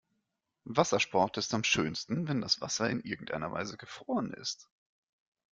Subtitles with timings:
[0.65, 4.67] Wassersport ist am schönsten, wenn das Wasser in irgendeiner Weise gefroren ist.